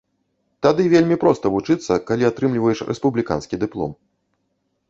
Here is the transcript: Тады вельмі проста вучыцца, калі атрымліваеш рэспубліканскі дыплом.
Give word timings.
Тады 0.65 0.85
вельмі 0.93 1.17
проста 1.25 1.51
вучыцца, 1.55 1.99
калі 2.07 2.23
атрымліваеш 2.31 2.79
рэспубліканскі 2.89 3.55
дыплом. 3.67 3.91